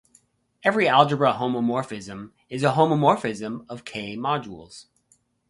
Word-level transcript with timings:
Every 0.63 0.87
algebra 0.87 1.33
homomorphism 1.33 2.31
is 2.49 2.63
a 2.63 2.71
homomorphism 2.71 3.67
of 3.69 3.85
"K"-modules. 3.85 4.87